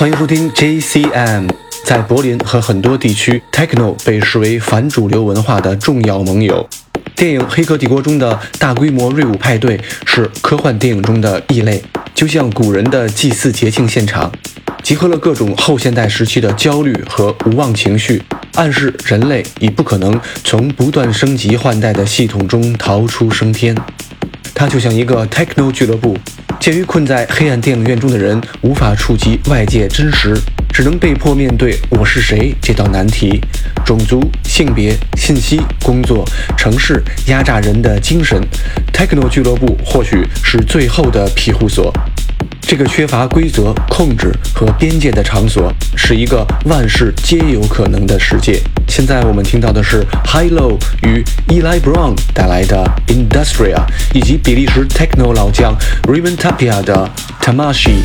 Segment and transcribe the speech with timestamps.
[0.00, 1.46] 欢迎收听 JCM。
[1.84, 6.66] 在柏林和很多地区，techno 被视为反主流文化的重要盟友。
[7.14, 11.84] 电影《黑客帝国》中的大规模瑞舞派对是科幻电影中的异类，
[12.14, 14.32] 就像古人的祭祀节庆现场，
[14.82, 18.22] 集合了各种后现代时期的焦虑和无望情绪，
[18.54, 23.76] 暗示人类已不可能从不断升级换代的系统中逃出升天。
[24.54, 26.16] 它就像一个 techno 俱乐部。
[26.58, 30.36] 鉴于困在黑暗电影院中的人无法触及外界真实，
[30.70, 33.40] 只能被迫面对“我是谁”这道难题。
[33.82, 36.22] 种族、性别、信息、工作、
[36.58, 38.38] 城市压榨人的精神
[38.92, 41.90] ，Techno 俱乐部或许是最后的庇护所。
[42.60, 48.60] 这个缺乏规则、控制和边界的场所，是一个万事皆有可能的世界。
[48.86, 53.82] 现在我们听到的是 Hilo 与 Eli Brown 带来的 Industria，
[54.14, 57.08] 以及比利时 Techno 老将 Riven Tapia 的
[57.40, 58.02] Tamashi。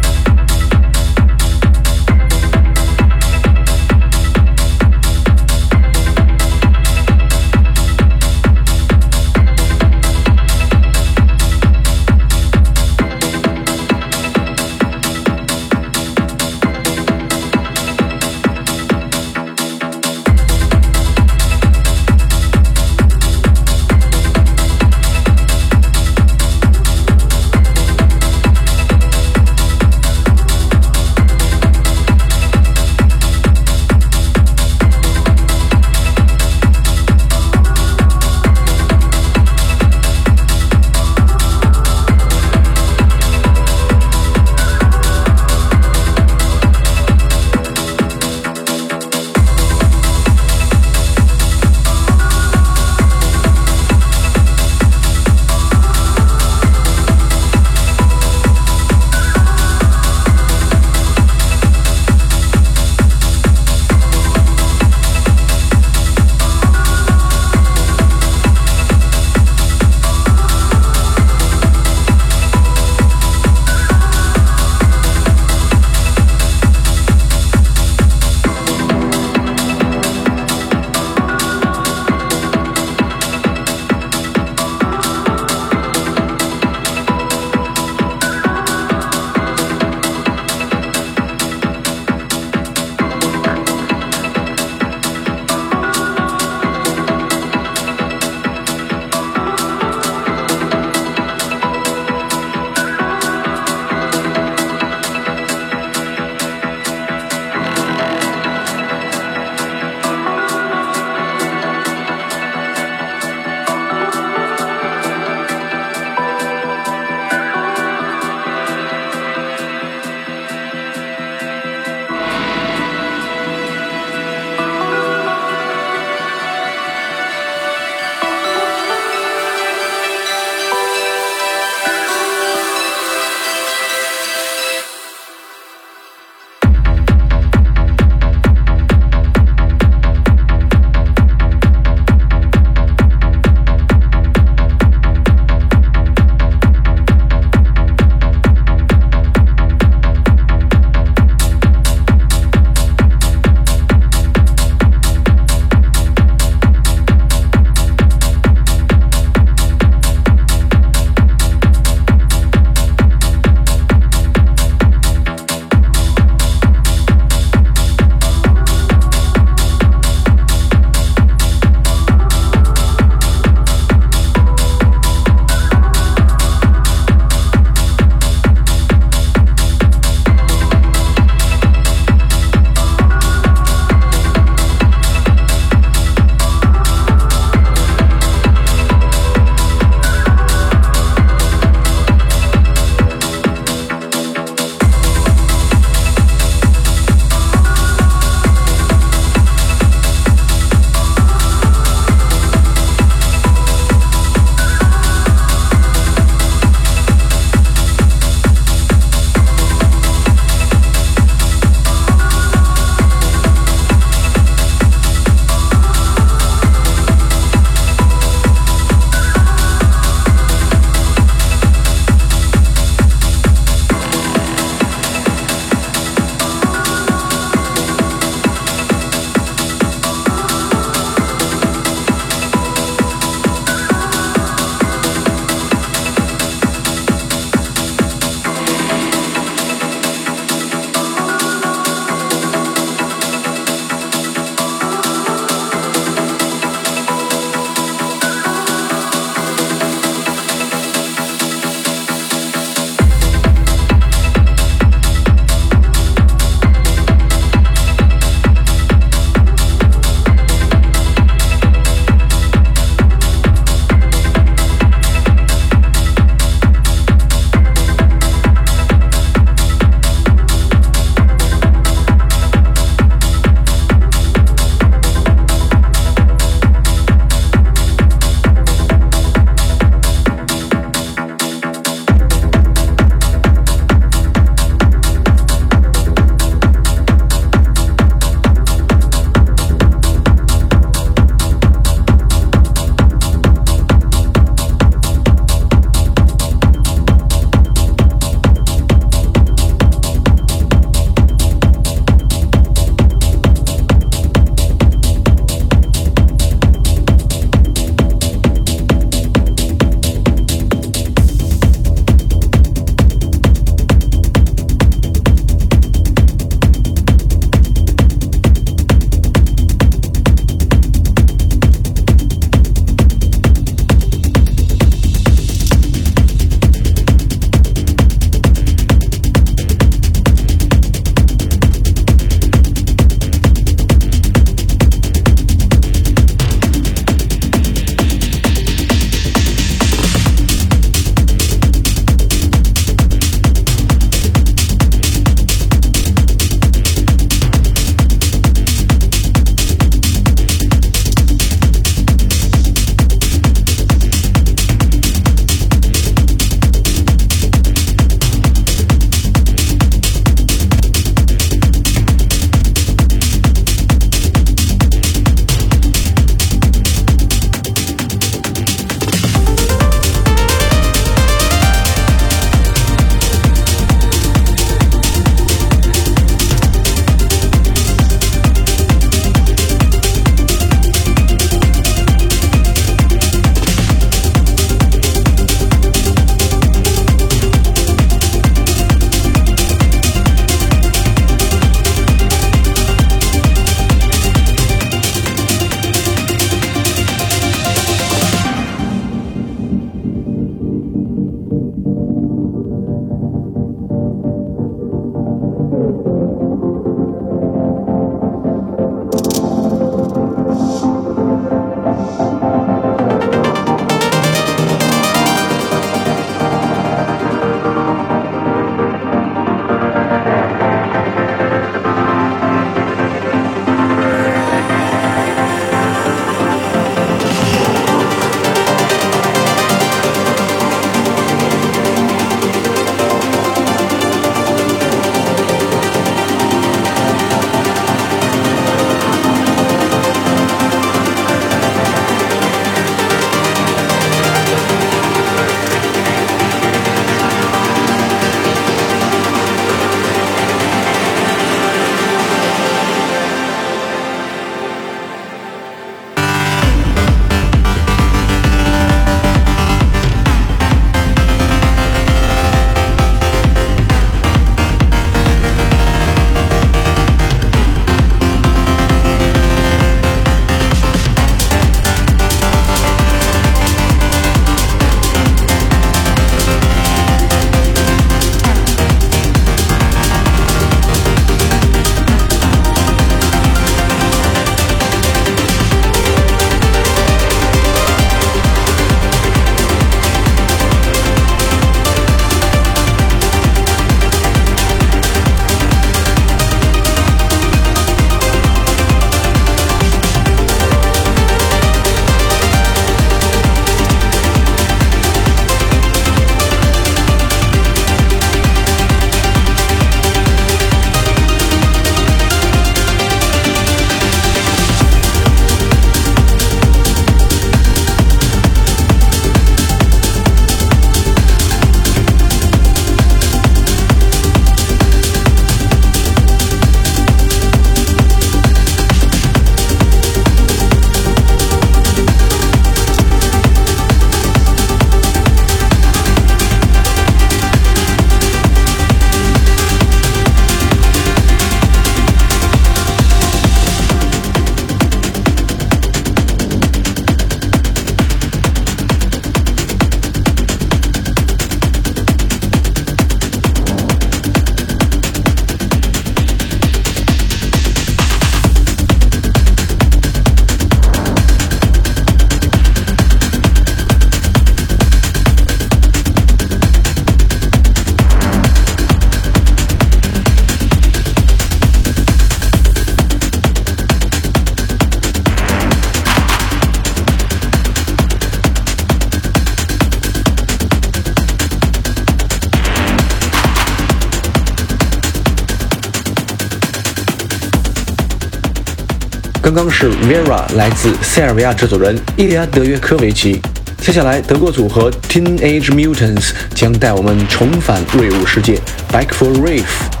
[589.61, 593.39] 将是 Vera 来自塞尔维亚制作人伊利亚德约科维奇。
[593.77, 598.59] 接下来，德国组合 Teenage Mutants 将带我们重返瑞舞世界
[598.91, 600.00] ，Back for Reef。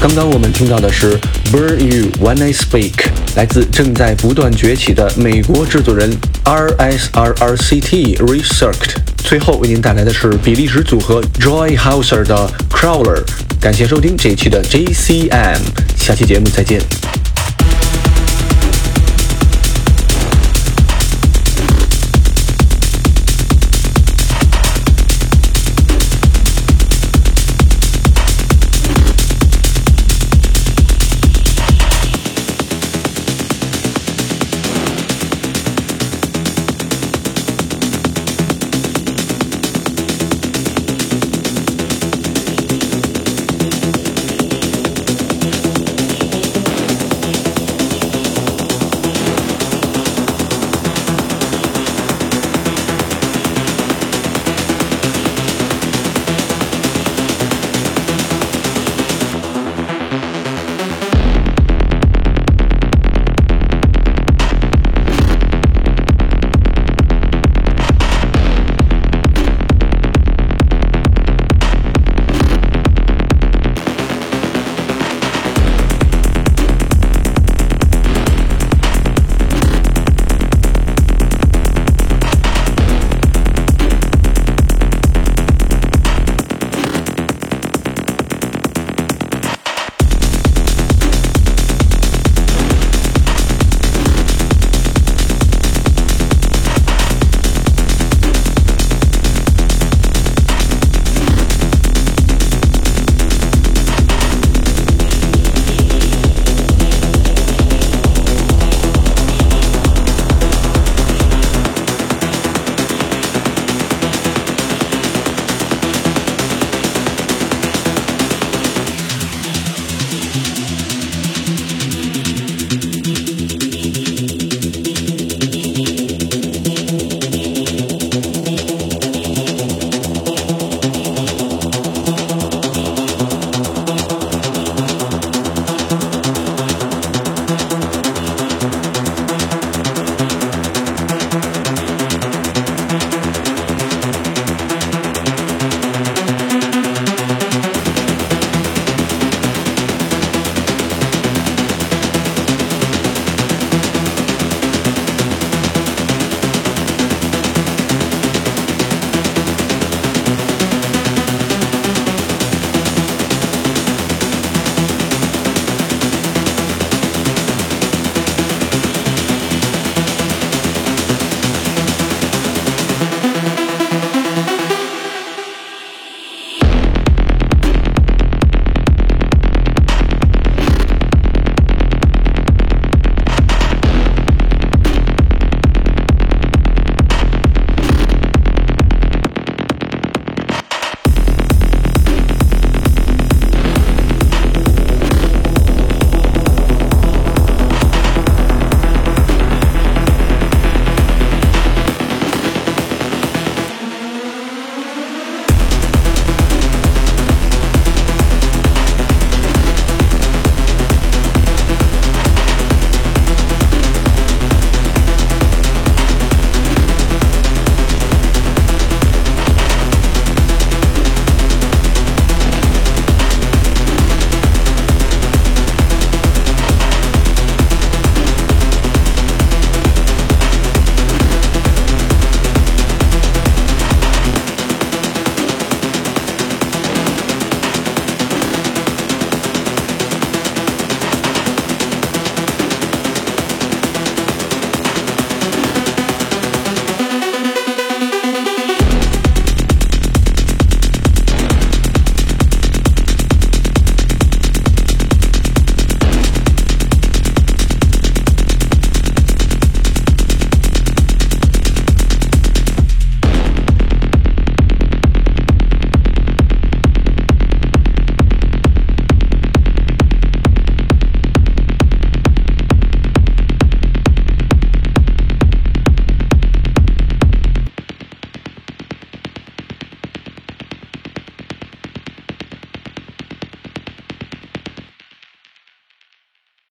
[0.00, 1.14] 刚刚我们听到的是
[1.52, 2.92] 《Burn You When I Speak》，
[3.36, 6.10] 来自正在不断崛起的美国制作人
[6.44, 8.96] RSRRCT Researched。
[9.18, 13.22] 最后为您带来的是比利时组合 Joy Hauser 的《Crawler》。
[13.60, 15.58] 感谢收听这一期的 JCM，
[15.98, 16.80] 下期节目再见。